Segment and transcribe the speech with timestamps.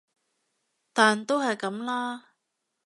[0.93, 2.31] 但都係噉啦